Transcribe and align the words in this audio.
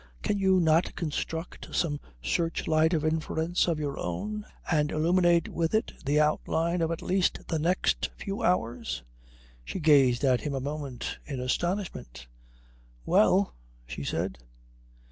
Can 0.23 0.39
you 0.39 0.59
not 0.59 0.95
construct 0.95 1.75
some 1.75 1.99
searchlight 2.23 2.91
of 2.95 3.05
inference 3.05 3.67
of 3.67 3.77
your 3.77 3.99
own, 3.99 4.47
and 4.71 4.91
illuminate 4.91 5.47
with 5.49 5.75
it 5.75 5.93
the 6.03 6.19
outline 6.19 6.81
of 6.81 6.89
at 6.89 7.03
least 7.03 7.47
the 7.49 7.59
next 7.59 8.09
few 8.17 8.41
hours?" 8.41 9.03
She 9.63 9.79
gazed 9.79 10.23
at 10.23 10.41
him 10.41 10.55
a 10.55 10.59
moment 10.59 11.19
in 11.23 11.39
astonishment. 11.39 12.25
"Well," 13.05 13.53
she 13.85 14.03
said. 14.03 14.39